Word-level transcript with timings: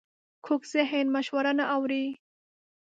کوږ 0.45 0.61
ذهن 0.73 1.05
مشوره 1.15 1.51
نه 1.57 1.65
اوري 1.75 2.05